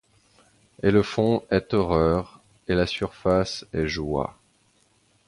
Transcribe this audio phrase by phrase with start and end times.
[0.81, 4.35] Et le fond est horreur, et la surface est joie.